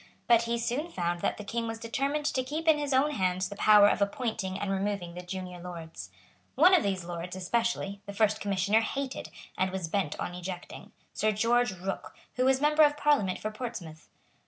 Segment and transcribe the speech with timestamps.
[0.27, 3.47] But he soon found that the King was determined to keep in his own hands
[3.49, 6.09] the power of appointing and removing the junior Lords.
[6.55, 9.29] One of these Lords, especially, the First Commissioner hated,
[9.59, 14.09] and was bent on ejecting, Sir George Rooke, who was Member of Parliament for Portsmouth.